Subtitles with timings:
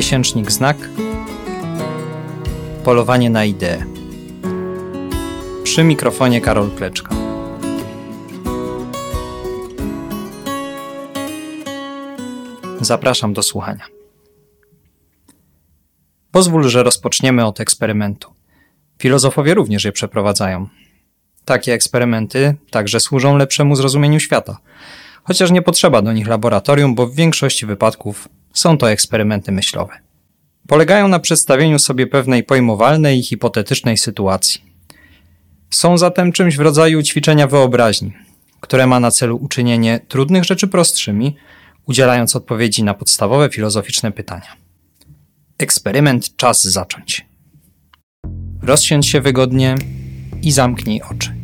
[0.00, 0.76] Miesięcznik Znak.
[2.84, 3.84] Polowanie na ideę.
[5.62, 7.14] Przy mikrofonie Karol Kleczka.
[12.80, 13.84] Zapraszam do słuchania.
[16.30, 18.34] Pozwól, że rozpoczniemy od eksperymentu.
[18.98, 20.68] Filozofowie również je przeprowadzają.
[21.44, 24.58] Takie eksperymenty także służą lepszemu zrozumieniu świata,
[25.24, 29.92] chociaż nie potrzeba do nich laboratorium, bo w większości wypadków są to eksperymenty myślowe.
[30.68, 34.60] Polegają na przedstawieniu sobie pewnej pojmowalnej i hipotetycznej sytuacji.
[35.70, 38.12] Są zatem czymś w rodzaju ćwiczenia wyobraźni,
[38.60, 41.36] które ma na celu uczynienie trudnych rzeczy prostszymi,
[41.86, 44.56] udzielając odpowiedzi na podstawowe filozoficzne pytania.
[45.58, 47.26] Eksperyment czas zacząć.
[48.62, 49.74] Rozsiądź się wygodnie
[50.42, 51.34] i zamknij oczy.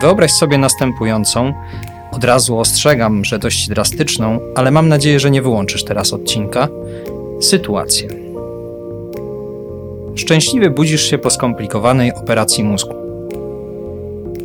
[0.00, 1.54] Wyobraź sobie następującą,
[2.16, 6.68] od razu ostrzegam, że dość drastyczną, ale mam nadzieję, że nie wyłączysz teraz odcinka,
[7.40, 8.08] sytuację.
[10.14, 12.94] Szczęśliwie budzisz się po skomplikowanej operacji mózgu.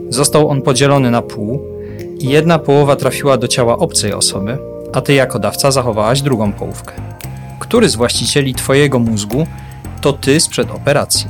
[0.09, 1.61] Został on podzielony na pół
[2.19, 4.57] i jedna połowa trafiła do ciała obcej osoby,
[4.93, 6.93] a ty jako dawca zachowałaś drugą połówkę.
[7.59, 9.47] Który z właścicieli twojego mózgu
[10.01, 11.27] to ty sprzed operacji?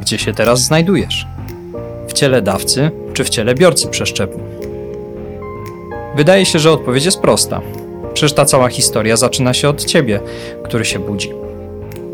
[0.00, 1.26] Gdzie się teraz znajdujesz?
[2.08, 4.55] W ciele dawcy czy w ciele biorcy przeszczepu?
[6.16, 7.60] Wydaje się, że odpowiedź jest prosta.
[8.14, 10.20] Przecież ta cała historia zaczyna się od ciebie,
[10.64, 11.32] który się budzi.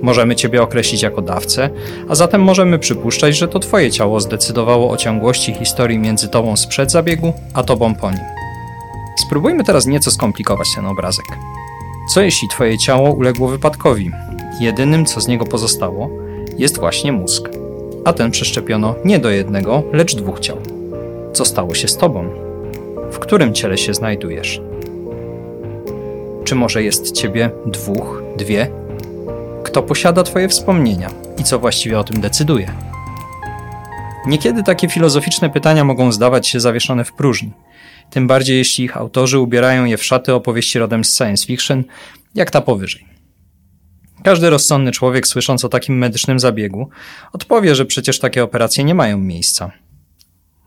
[0.03, 1.71] Możemy ciebie określić jako dawcę,
[2.09, 6.91] a zatem możemy przypuszczać, że to twoje ciało zdecydowało o ciągłości historii między tobą sprzed
[6.91, 8.21] zabiegu, a tobą po nim.
[9.27, 11.27] Spróbujmy teraz nieco skomplikować ten obrazek.
[12.15, 14.11] Co jeśli twoje ciało uległo wypadkowi?
[14.61, 16.11] Jedynym, co z niego pozostało,
[16.59, 17.49] jest właśnie mózg.
[18.05, 20.57] A ten przeszczepiono nie do jednego, lecz dwóch ciał.
[21.33, 22.42] Co stało się z tobą?
[23.13, 24.61] W którym ciele się znajdujesz?
[26.45, 28.71] Czy może jest ciebie dwóch, dwie?
[29.65, 32.73] Kto posiada twoje wspomnienia i co właściwie o tym decyduje?
[34.27, 37.53] Niekiedy takie filozoficzne pytania mogą zdawać się zawieszone w próżni,
[38.11, 41.85] tym bardziej jeśli ich autorzy ubierają je w szaty opowieści rodem z science fiction,
[42.35, 43.07] jak ta powyżej.
[44.25, 46.89] Każdy rozsądny człowiek, słysząc o takim medycznym zabiegu,
[47.33, 49.71] odpowie, że przecież takie operacje nie mają miejsca.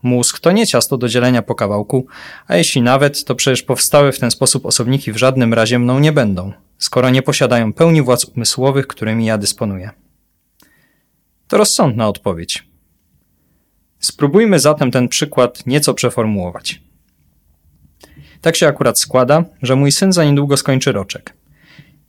[0.05, 2.07] Mózg to nie ciasto do dzielenia po kawałku,
[2.47, 6.11] a jeśli nawet, to przecież powstałe w ten sposób osobniki w żadnym razie mną nie
[6.11, 9.89] będą, skoro nie posiadają pełni władz umysłowych, którymi ja dysponuję.
[11.47, 12.67] To rozsądna odpowiedź.
[13.99, 16.81] Spróbujmy zatem ten przykład nieco przeformułować.
[18.41, 21.33] Tak się akurat składa, że mój syn za niedługo skończy roczek.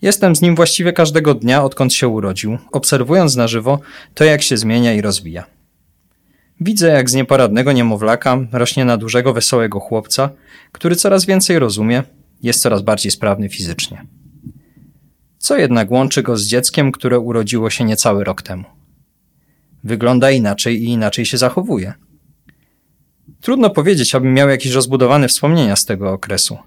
[0.02, 3.80] Jestem z nim właściwie każdego dnia, odkąd się urodził, obserwując na żywo
[4.14, 5.55] to, jak się zmienia i rozwija.
[6.60, 10.30] Widzę, jak z nieporadnego niemowlaka rośnie na dużego, wesołego chłopca,
[10.72, 12.02] który coraz więcej rozumie,
[12.42, 14.06] jest coraz bardziej sprawny fizycznie.
[15.38, 18.64] Co jednak łączy go z dzieckiem, które urodziło się niecały rok temu?
[19.84, 21.92] Wygląda inaczej i inaczej się zachowuje.
[23.40, 26.58] Trudno powiedzieć, abym miał jakieś rozbudowane wspomnienia z tego okresu.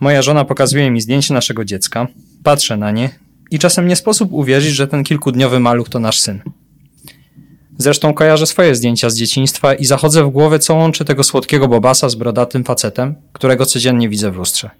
[0.00, 2.06] Moja żona pokazuje mi zdjęcie naszego dziecka,
[2.42, 3.10] patrzę na nie
[3.50, 6.40] i czasem nie sposób uwierzyć, że ten kilkudniowy maluch to nasz syn.
[7.78, 12.08] Zresztą kojarzę swoje zdjęcia z dzieciństwa i zachodzę w głowę, co łączy tego słodkiego bobasa
[12.08, 14.70] z brodatym facetem, którego codziennie widzę w lustrze.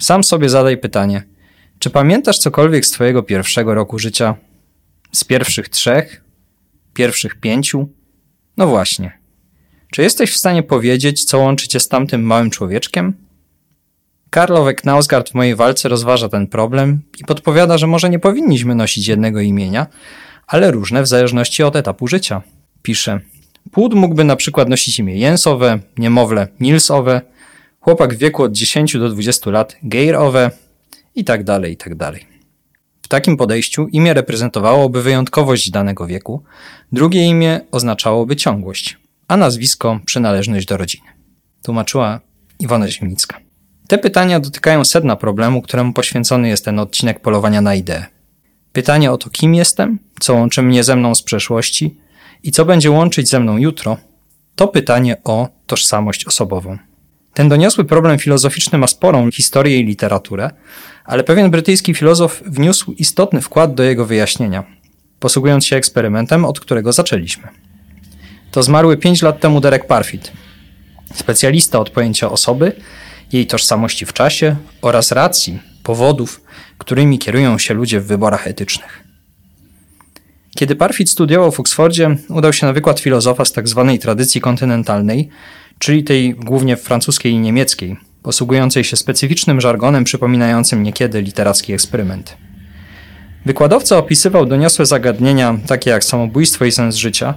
[0.00, 1.22] Sam sobie zadaj pytanie,
[1.78, 4.34] czy pamiętasz cokolwiek z twojego pierwszego roku życia?
[5.12, 6.24] Z pierwszych trzech?
[6.94, 7.88] Pierwszych pięciu?
[8.56, 9.18] No właśnie.
[9.90, 13.14] Czy jesteś w stanie powiedzieć, co łączy cię z tamtym małym człowieczkiem?
[14.30, 19.08] Karlo Knausgard w mojej walce rozważa ten problem i podpowiada, że może nie powinniśmy nosić
[19.08, 19.86] jednego imienia,
[20.48, 22.42] ale różne w zależności od etapu życia.
[22.82, 23.20] Pisze,
[23.72, 27.20] płód mógłby na przykład nosić imię Jensowe, niemowlę Nilsowe,
[27.80, 30.50] chłopak w wieku od 10 do 20 lat Geirowe
[31.14, 32.26] i tak dalej, i tak dalej.
[33.02, 36.42] W takim podejściu imię reprezentowałoby wyjątkowość danego wieku,
[36.92, 38.98] drugie imię oznaczałoby ciągłość,
[39.28, 41.06] a nazwisko przynależność do rodziny.
[41.62, 42.20] Tłumaczyła
[42.58, 43.40] Iwona Ziemnicka.
[43.88, 48.17] Te pytania dotykają sedna problemu, któremu poświęcony jest ten odcinek polowania na ideę.
[48.72, 51.96] Pytanie o to, kim jestem, co łączy mnie ze mną z przeszłości
[52.42, 53.96] i co będzie łączyć ze mną jutro,
[54.56, 56.78] to pytanie o tożsamość osobową.
[57.34, 60.50] Ten doniosły problem filozoficzny ma sporą historię i literaturę,
[61.04, 64.64] ale pewien brytyjski filozof wniósł istotny wkład do jego wyjaśnienia,
[65.20, 67.48] posługując się eksperymentem, od którego zaczęliśmy.
[68.50, 70.32] To zmarły pięć lat temu Derek Parfit,
[71.14, 72.72] specjalista od pojęcia osoby,
[73.32, 76.40] jej tożsamości w czasie oraz racji, powodów,
[76.78, 79.04] którymi kierują się ludzie w wyborach etycznych.
[80.56, 83.88] Kiedy Parfit studiował w Oksfordzie, udał się na wykład filozofa z tzw.
[83.92, 85.28] Tak tradycji kontynentalnej,
[85.78, 92.36] czyli tej głównie francuskiej i niemieckiej, posługującej się specyficznym żargonem przypominającym niekiedy literacki eksperyment.
[93.46, 97.34] Wykładowca opisywał doniosłe zagadnienia, takie jak samobójstwo i sens życia,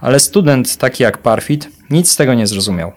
[0.00, 2.92] ale student, taki jak Parfit, nic z tego nie zrozumiał.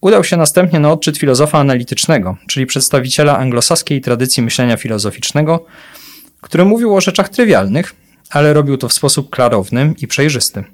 [0.00, 5.66] Udał się następnie na odczyt filozofa analitycznego, czyli przedstawiciela anglosaskiej tradycji myślenia filozoficznego,
[6.40, 7.94] który mówił o rzeczach trywialnych,
[8.30, 10.64] ale robił to w sposób klarowny i przejrzysty.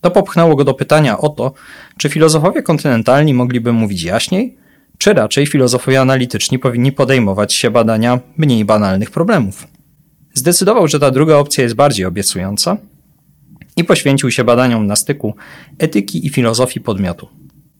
[0.00, 1.52] To popchnęło go do pytania o to,
[1.98, 4.56] czy filozofowie kontynentalni mogliby mówić jaśniej,
[4.98, 9.66] czy raczej filozofowie analityczni powinni podejmować się badania mniej banalnych problemów.
[10.34, 12.76] Zdecydował, że ta druga opcja jest bardziej obiecująca
[13.76, 15.34] i poświęcił się badaniom na styku
[15.78, 17.28] etyki i filozofii podmiotu.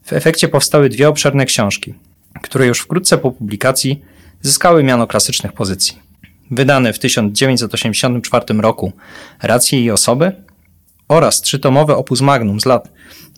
[0.09, 1.95] W efekcie powstały dwie obszerne książki,
[2.43, 4.03] które już wkrótce po publikacji
[4.43, 5.99] zyskały miano klasycznych pozycji.
[6.51, 8.93] Wydane w 1984 roku
[9.43, 10.33] Racje i osoby
[11.09, 12.89] oraz trzytomowe opus magnum z lat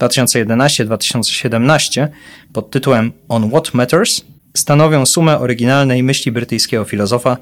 [0.00, 2.08] 2011-2017
[2.52, 4.24] pod tytułem On What Matters
[4.56, 7.36] stanowią sumę oryginalnej myśli brytyjskiego filozofa,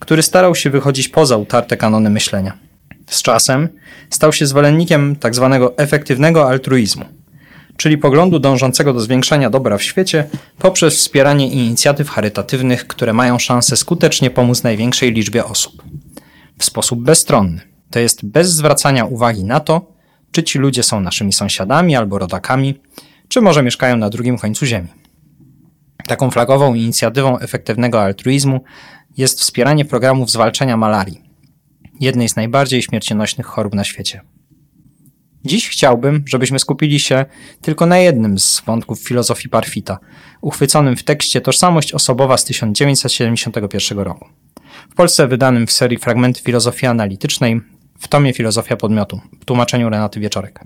[0.00, 2.58] który starał się wychodzić poza utarte kanony myślenia.
[3.10, 3.68] Z czasem
[4.10, 5.58] stał się zwolennikiem tzw.
[5.60, 7.04] Tak efektywnego altruizmu,
[7.76, 10.28] czyli poglądu dążącego do zwiększania dobra w świecie
[10.58, 15.82] poprzez wspieranie inicjatyw charytatywnych, które mają szansę skutecznie pomóc największej liczbie osób.
[16.58, 19.92] W sposób bezstronny, to jest bez zwracania uwagi na to,
[20.30, 22.80] czy ci ludzie są naszymi sąsiadami albo rodakami,
[23.28, 24.88] czy może mieszkają na drugim końcu Ziemi.
[26.06, 28.60] Taką flagową inicjatywą efektywnego altruizmu
[29.16, 31.22] jest wspieranie programów zwalczania malarii,
[32.00, 34.20] jednej z najbardziej śmiercionośnych chorób na świecie.
[35.46, 37.24] Dziś chciałbym, żebyśmy skupili się
[37.60, 39.98] tylko na jednym z wątków filozofii Parfita,
[40.40, 44.28] uchwyconym w tekście Tożsamość osobowa z 1971 roku.
[44.90, 47.60] W Polsce wydanym w serii Fragmenty filozofii analitycznej
[47.98, 50.60] w tomie Filozofia podmiotu, w tłumaczeniu Renaty Wieczorek.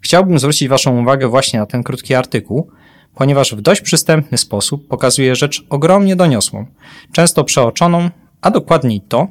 [0.00, 2.70] Chciałbym zwrócić Waszą uwagę właśnie na ten krótki artykuł,
[3.14, 6.66] ponieważ w dość przystępny sposób pokazuje rzecz ogromnie doniosłą,
[7.12, 8.10] często przeoczoną,
[8.40, 9.28] a dokładniej to,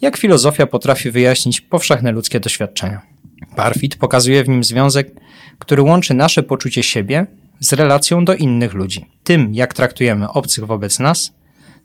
[0.00, 3.17] jak filozofia potrafi wyjaśnić powszechne ludzkie doświadczenia.
[3.56, 5.10] Parfit pokazuje w nim związek,
[5.58, 7.26] który łączy nasze poczucie siebie
[7.60, 11.32] z relacją do innych ludzi, tym jak traktujemy obcych wobec nas,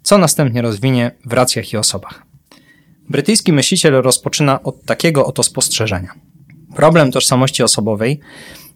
[0.03, 2.25] co następnie rozwinie w racjach i osobach.
[3.09, 6.13] Brytyjski myśliciel rozpoczyna od takiego oto spostrzeżenia.
[6.75, 8.19] Problem tożsamości osobowej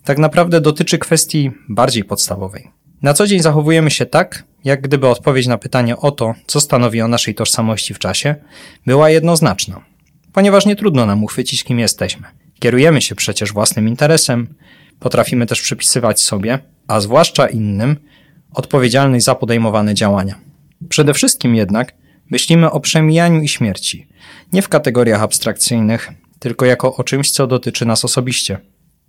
[0.03, 2.71] tak naprawdę dotyczy kwestii bardziej podstawowej.
[3.01, 7.01] Na co dzień zachowujemy się tak, jak gdyby odpowiedź na pytanie o to, co stanowi
[7.01, 8.35] o naszej tożsamości w czasie,
[8.85, 9.81] była jednoznaczna,
[10.33, 12.27] ponieważ nie trudno nam uchwycić, kim jesteśmy.
[12.59, 14.55] Kierujemy się przecież własnym interesem,
[14.99, 17.95] potrafimy też przypisywać sobie, a zwłaszcza innym,
[18.53, 20.35] odpowiedzialność za podejmowane działania.
[20.89, 21.93] Przede wszystkim jednak
[22.29, 24.07] myślimy o przemijaniu i śmierci,
[24.53, 28.57] nie w kategoriach abstrakcyjnych, tylko jako o czymś, co dotyczy nas osobiście.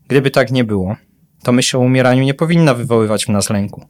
[0.09, 0.97] Gdyby tak nie było,
[1.43, 3.87] to myśl o umieraniu nie powinna wywoływać w nas lęku.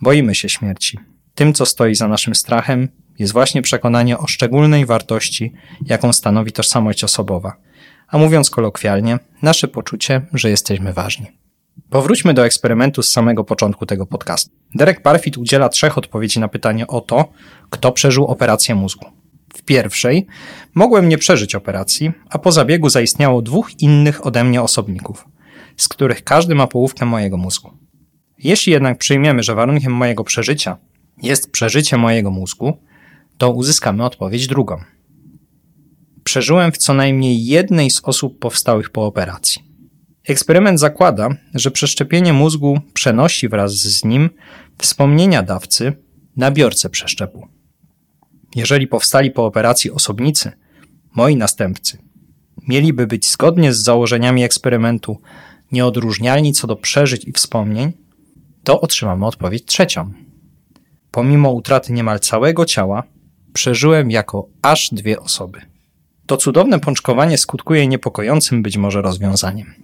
[0.00, 0.98] Boimy się śmierci.
[1.34, 2.88] Tym, co stoi za naszym strachem,
[3.18, 5.52] jest właśnie przekonanie o szczególnej wartości,
[5.86, 7.56] jaką stanowi tożsamość osobowa,
[8.10, 11.26] a mówiąc kolokwialnie, nasze poczucie, że jesteśmy ważni.
[11.90, 14.50] Powróćmy do eksperymentu z samego początku tego podcastu.
[14.74, 17.32] Derek Parfit udziela trzech odpowiedzi na pytanie o to,
[17.70, 19.06] kto przeżył operację mózgu.
[19.54, 20.26] W pierwszej
[20.74, 25.28] mogłem nie przeżyć operacji, a po zabiegu zaistniało dwóch innych ode mnie osobników,
[25.76, 27.70] z których każdy ma połówkę mojego mózgu.
[28.38, 30.76] Jeśli jednak przyjmiemy, że warunkiem mojego przeżycia
[31.22, 32.78] jest przeżycie mojego mózgu,
[33.38, 34.80] to uzyskamy odpowiedź drugą.
[36.30, 39.62] Przeżyłem w co najmniej jednej z osób powstałych po operacji.
[40.28, 44.30] Eksperyment zakłada, że przeszczepienie mózgu przenosi wraz z nim
[44.78, 45.92] wspomnienia dawcy
[46.36, 47.48] na biorcę przeszczepu.
[48.56, 50.52] Jeżeli powstali po operacji osobnicy,
[51.14, 51.98] moi następcy,
[52.68, 55.20] mieliby być zgodnie z założeniami eksperymentu
[55.72, 57.92] nieodróżnialni co do przeżyć i wspomnień,
[58.64, 60.12] to otrzymamy odpowiedź trzecią.
[61.10, 63.02] Pomimo utraty niemal całego ciała,
[63.52, 65.70] przeżyłem jako aż dwie osoby.
[66.30, 69.74] To cudowne pączkowanie skutkuje niepokojącym być może rozwiązaniem.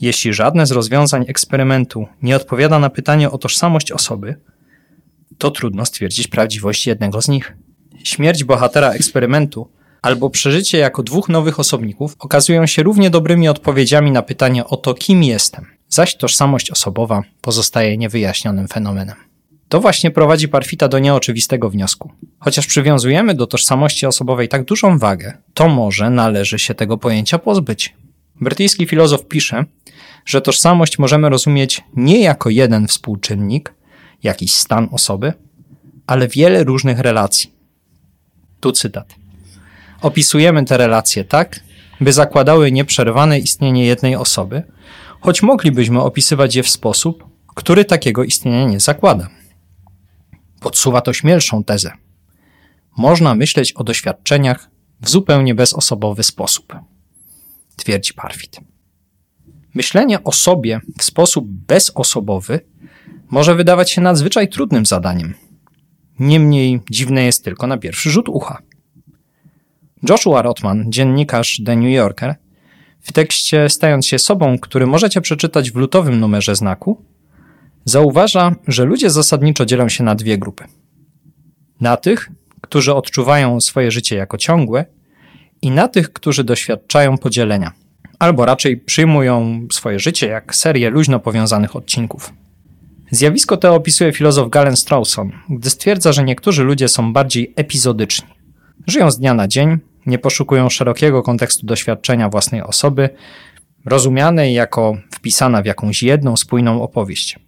[0.00, 4.40] Jeśli żadne z rozwiązań eksperymentu nie odpowiada na pytanie o tożsamość osoby,
[5.38, 7.56] to trudno stwierdzić prawdziwość jednego z nich.
[8.04, 9.68] Śmierć bohatera eksperymentu
[10.02, 14.94] albo przeżycie jako dwóch nowych osobników okazują się równie dobrymi odpowiedziami na pytanie o to,
[14.94, 19.25] kim jestem, zaś tożsamość osobowa pozostaje niewyjaśnionym fenomenem.
[19.76, 22.12] To właśnie prowadzi Parfita do nieoczywistego wniosku.
[22.38, 27.94] Chociaż przywiązujemy do tożsamości osobowej tak dużą wagę, to może należy się tego pojęcia pozbyć.
[28.40, 29.64] Brytyjski filozof pisze,
[30.26, 33.74] że tożsamość możemy rozumieć nie jako jeden współczynnik,
[34.22, 35.32] jakiś stan osoby,
[36.06, 37.52] ale wiele różnych relacji.
[38.60, 39.14] Tu cytat.
[40.02, 41.60] Opisujemy te relacje tak,
[42.00, 44.62] by zakładały nieprzerwane istnienie jednej osoby,
[45.20, 49.35] choć moglibyśmy opisywać je w sposób, który takiego istnienia nie zakłada.
[50.66, 51.92] Podsuwa to śmielszą tezę.
[52.96, 54.70] Można myśleć o doświadczeniach
[55.00, 56.74] w zupełnie bezosobowy sposób,
[57.76, 58.60] twierdzi Parfit.
[59.74, 62.60] Myślenie o sobie w sposób bezosobowy
[63.30, 65.34] może wydawać się nadzwyczaj trudnym zadaniem.
[66.18, 68.62] Niemniej dziwne jest tylko na pierwszy rzut ucha.
[70.08, 72.34] Joshua Rotman, dziennikarz The New Yorker,
[73.00, 77.04] w tekście Stając się sobą, który możecie przeczytać w lutowym numerze znaku,
[77.86, 80.64] zauważa, że ludzie zasadniczo dzielą się na dwie grupy.
[81.80, 84.84] Na tych, którzy odczuwają swoje życie jako ciągłe,
[85.62, 87.72] i na tych, którzy doświadczają podzielenia,
[88.18, 92.32] albo raczej przyjmują swoje życie jak serię luźno powiązanych odcinków.
[93.10, 98.28] Zjawisko to opisuje filozof Galen Strawson, gdy stwierdza, że niektórzy ludzie są bardziej epizodyczni.
[98.86, 103.08] Żyją z dnia na dzień, nie poszukują szerokiego kontekstu doświadczenia własnej osoby,
[103.84, 107.38] rozumianej jako wpisana w jakąś jedną, spójną opowieść.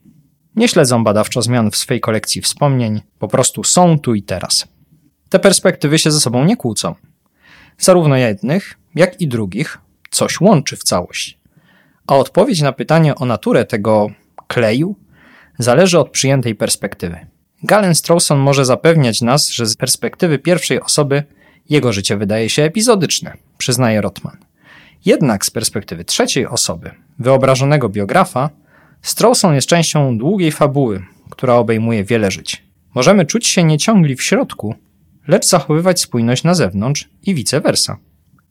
[0.58, 4.68] Nie śledzą badawczo zmian w swej kolekcji wspomnień, po prostu są tu i teraz.
[5.28, 6.94] Te perspektywy się ze sobą nie kłócą.
[7.78, 9.78] Zarówno jednych, jak i drugich
[10.10, 11.38] coś łączy w całość.
[12.06, 14.10] A odpowiedź na pytanie o naturę tego
[14.46, 14.96] kleju
[15.58, 17.26] zależy od przyjętej perspektywy.
[17.62, 21.22] Galen Strawson może zapewniać nas, że z perspektywy pierwszej osoby
[21.70, 24.36] jego życie wydaje się epizodyczne, przyznaje Rotman.
[25.04, 28.50] Jednak z perspektywy trzeciej osoby, wyobrażonego biografa,
[29.02, 32.64] Strawson jest częścią długiej fabuły, która obejmuje wiele żyć.
[32.94, 34.74] Możemy czuć się nieciągli w środku,
[35.28, 37.98] lecz zachowywać spójność na zewnątrz i vice versa.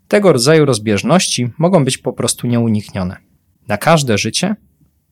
[0.08, 3.18] Tego rodzaju rozbieżności mogą być po prostu nieuniknione.
[3.68, 4.56] Na każde życie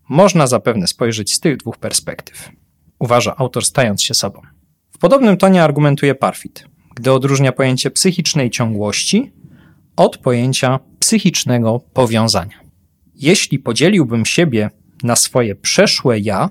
[0.10, 2.52] można zapewne spojrzeć z tych dwóch perspektyw,
[3.00, 4.42] uważa autor stając się sobą.
[4.92, 9.32] W podobnym tonie argumentuje Parfit, gdy odróżnia pojęcie psychicznej ciągłości
[9.96, 12.60] od pojęcia psychicznego powiązania.
[13.16, 14.70] Jeśli podzieliłbym siebie
[15.06, 16.50] na swoje przeszłe ja,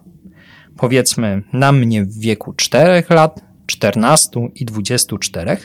[0.76, 5.56] powiedzmy na mnie w wieku 4 lat, 14 i 24,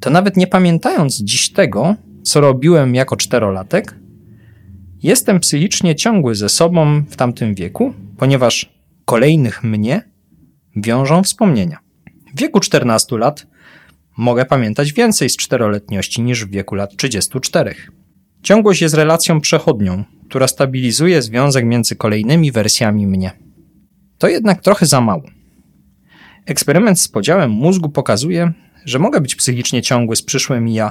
[0.00, 3.94] to nawet nie pamiętając dziś tego, co robiłem jako czterolatek,
[5.02, 8.72] jestem psychicznie ciągły ze sobą w tamtym wieku, ponieważ
[9.04, 10.02] kolejnych mnie
[10.76, 11.78] wiążą wspomnienia.
[12.34, 13.46] W wieku 14 lat
[14.16, 17.74] mogę pamiętać więcej z czteroletniości niż w wieku lat 34.
[18.42, 23.32] Ciągłość jest relacją przechodnią, która stabilizuje związek między kolejnymi wersjami mnie.
[24.18, 25.22] To jednak trochę za mało.
[26.46, 28.52] Eksperyment z podziałem mózgu pokazuje,
[28.84, 30.90] że mogę być psychicznie ciągły z przyszłym ja,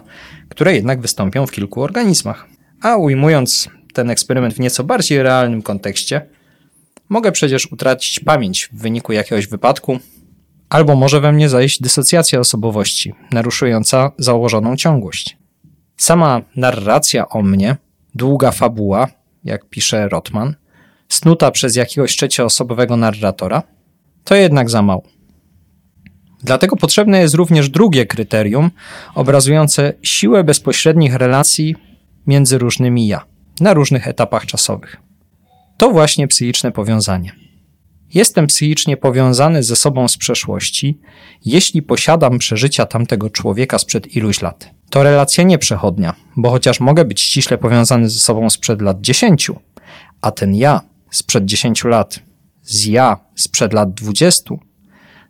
[0.50, 2.48] które jednak wystąpią w kilku organizmach.
[2.82, 6.22] A ujmując ten eksperyment w nieco bardziej realnym kontekście,
[7.10, 10.00] mogę przecież utracić pamięć w wyniku jakiegoś wypadku,
[10.70, 15.38] albo może we mnie zajść dysocjacja osobowości, naruszująca założoną ciągłość.
[15.98, 17.76] Sama narracja o mnie,
[18.16, 19.08] długa fabuła,
[19.48, 20.56] jak pisze Rotman,
[21.10, 23.64] snuta przez jakiegoś trzecioosobowego narratora,
[24.24, 25.04] to jednak za mało.
[26.44, 28.72] Dlatego potrzebne jest również drugie kryterium,
[29.16, 31.76] obrazujące siłę bezpośrednich relacji
[32.28, 33.26] między różnymi ja,
[33.60, 34.98] na różnych etapach czasowych.
[35.78, 37.32] To właśnie psychiczne powiązanie.
[38.14, 41.00] Jestem psychicznie powiązany ze sobą z przeszłości,
[41.46, 44.77] jeśli posiadam przeżycia tamtego człowieka sprzed iluś lat.
[44.90, 49.52] To relacja nieprzechodnia, bo chociaż mogę być ściśle powiązany ze sobą sprzed lat 10,
[50.22, 52.20] a ten ja sprzed 10 lat
[52.62, 54.56] z ja sprzed lat 20,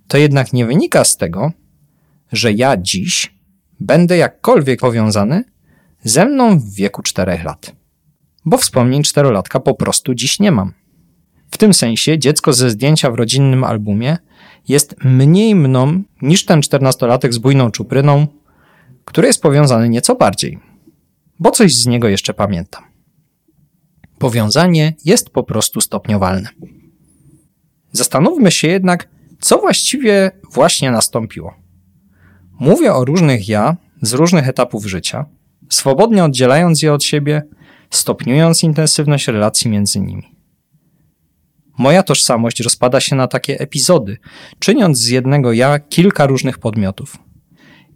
[0.08, 1.52] to jednak nie wynika z tego,
[2.32, 3.34] że ja dziś
[3.80, 5.44] będę jakkolwiek powiązany
[6.04, 7.72] ze mną w wieku 4 lat.
[8.46, 10.74] Bo wspomnień czterolatka po prostu dziś nie mam.
[11.52, 14.18] W tym sensie dziecko ze zdjęcia w rodzinnym albumie
[14.68, 18.28] jest mniej mną niż ten czternastolatek z bujną czupryną,
[19.08, 20.60] który jest powiązany nieco bardziej,
[21.40, 22.84] bo coś z niego jeszcze pamiętam.
[24.20, 26.50] Powiązanie jest po prostu stopniowalne.
[27.92, 29.10] Zastanówmy się jednak,
[29.40, 31.54] co właściwie właśnie nastąpiło.
[32.60, 35.26] Mówię o różnych ja z różnych etapów życia,
[35.70, 37.44] swobodnie oddzielając je od siebie,
[37.90, 40.36] stopniując intensywność relacji między nimi.
[41.78, 44.18] Moja tożsamość rozpada się na takie epizody,
[44.60, 47.27] czyniąc z jednego ja kilka różnych podmiotów.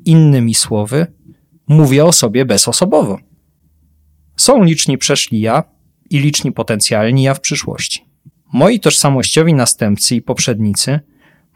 [0.06, 1.08] Innymi słowy,
[1.68, 3.20] mówię o sobie bezosobowo.
[4.38, 5.64] Są liczni przeszli ja
[6.10, 8.06] i liczni potencjalni ja w przyszłości.
[8.54, 11.00] Moi tożsamościowi następcy i poprzednicy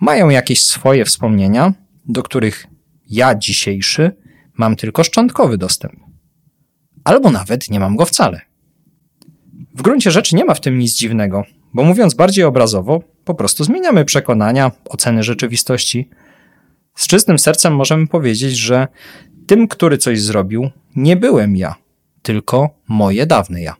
[0.01, 1.73] mają jakieś swoje wspomnienia,
[2.05, 2.67] do których
[3.09, 4.11] ja dzisiejszy
[4.57, 5.93] mam tylko szczątkowy dostęp.
[7.03, 8.41] Albo nawet nie mam go wcale.
[9.75, 13.63] W gruncie rzeczy nie ma w tym nic dziwnego, bo mówiąc bardziej obrazowo, po prostu
[13.63, 16.09] zmieniamy przekonania, oceny rzeczywistości.
[16.95, 18.87] Z czystym sercem możemy powiedzieć, że
[19.47, 21.75] tym, który coś zrobił, nie byłem ja,
[22.21, 23.75] tylko moje dawne ja.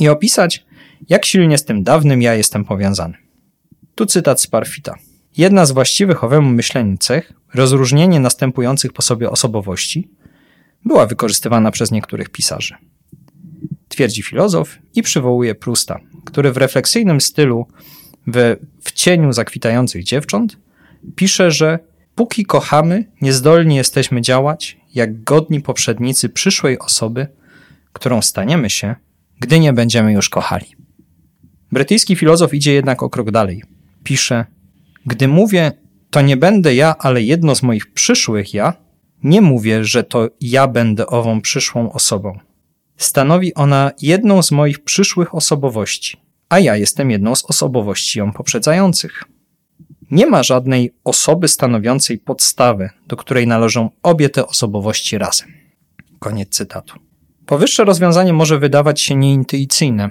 [0.00, 0.66] I opisać,
[1.08, 3.14] jak silnie z tym dawnym ja jestem powiązany.
[3.94, 4.94] Tu cytat z Parfita.
[5.36, 10.10] Jedna z właściwych owemu myśleniu cech, rozróżnienie następujących po sobie osobowości,
[10.84, 12.74] była wykorzystywana przez niektórych pisarzy.
[13.88, 17.66] Twierdzi filozof i przywołuje Prusta, który w refleksyjnym stylu
[18.26, 20.58] w, w cieniu zakwitających dziewcząt
[21.16, 21.78] pisze, że
[22.16, 27.26] póki kochamy, niezdolni jesteśmy działać jak godni poprzednicy przyszłej osoby,
[27.92, 28.94] którą staniemy się,
[29.40, 30.66] gdy nie będziemy już kochali.
[31.72, 33.62] Brytyjski filozof idzie jednak o krok dalej.
[34.04, 34.46] Pisze:
[35.06, 35.72] Gdy mówię,
[36.10, 38.72] to nie będę ja, ale jedno z moich przyszłych ja,
[39.22, 42.38] nie mówię, że to ja będę ową przyszłą osobą.
[42.96, 46.16] Stanowi ona jedną z moich przyszłych osobowości,
[46.48, 49.24] a ja jestem jedną z osobowości ją poprzedzających.
[50.10, 55.48] Nie ma żadnej osoby stanowiącej podstawę, do której należą obie te osobowości razem.
[56.18, 56.98] Koniec cytatu.
[57.46, 60.10] Powyższe rozwiązanie może wydawać się nieintuicyjne,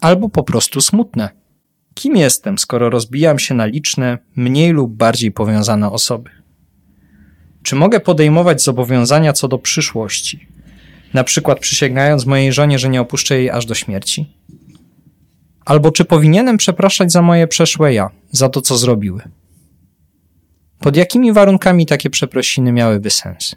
[0.00, 1.28] albo po prostu smutne.
[1.94, 6.30] Kim jestem, skoro rozbijam się na liczne, mniej lub bardziej powiązane osoby?
[7.62, 10.46] Czy mogę podejmować zobowiązania co do przyszłości,
[11.14, 14.36] na przykład przysięgając mojej żonie, że nie opuszczę jej aż do śmierci?
[15.64, 19.22] Albo czy powinienem przepraszać za moje przeszłe ja, za to, co zrobiły?
[20.78, 23.56] Pod jakimi warunkami takie przeprosiny miałyby sens?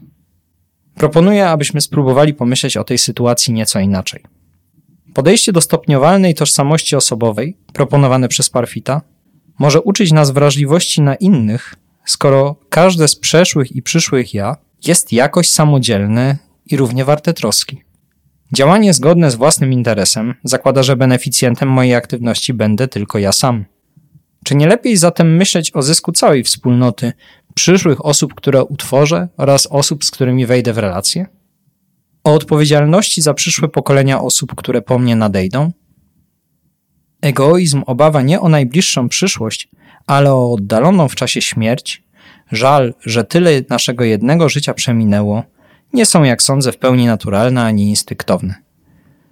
[0.95, 4.23] Proponuję, abyśmy spróbowali pomyśleć o tej sytuacji nieco inaczej.
[5.13, 9.01] Podejście do stopniowalnej tożsamości osobowej, proponowane przez Parfita,
[9.59, 14.55] może uczyć nas wrażliwości na innych, skoro każde z przeszłych i przyszłych ja
[14.87, 17.81] jest jakoś samodzielne i równie warte troski.
[18.53, 23.65] Działanie zgodne z własnym interesem zakłada, że beneficjentem mojej aktywności będę tylko ja sam.
[24.43, 27.13] Czy nie lepiej zatem myśleć o zysku całej wspólnoty,
[27.55, 31.25] przyszłych osób, które utworzę oraz osób, z którymi wejdę w relacje?
[32.23, 35.71] O odpowiedzialności za przyszłe pokolenia osób, które po mnie nadejdą?
[37.21, 39.69] Egoizm obawa nie o najbliższą przyszłość,
[40.07, 42.03] ale o oddaloną w czasie śmierć,
[42.51, 45.43] żal, że tyle naszego jednego życia przeminęło,
[45.93, 48.68] nie są, jak sądzę, w pełni naturalne ani instynktowne.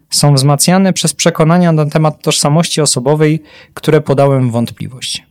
[0.09, 3.43] Są wzmacniane przez przekonania na temat tożsamości osobowej,
[3.73, 5.27] które podałem w wątpliwość.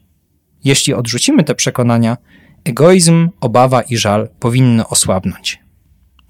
[0.65, 2.17] Jeśli odrzucimy te przekonania,
[2.65, 5.61] egoizm, obawa i żal powinny osłabnąć.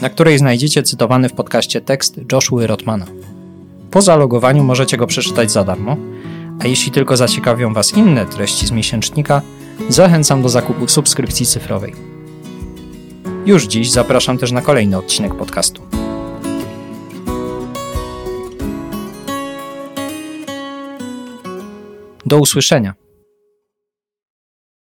[0.00, 3.06] na której znajdziecie cytowany w podcaście tekst Joshua Rotmana.
[3.90, 5.96] Po zalogowaniu możecie go przeczytać za darmo,
[6.60, 9.42] a jeśli tylko zaciekawią Was inne treści z miesięcznika,
[9.88, 11.94] zachęcam do zakupu subskrypcji cyfrowej.
[13.46, 15.99] Już dziś zapraszam też na kolejny odcinek podcastu.
[22.30, 22.94] Do usłyszenia.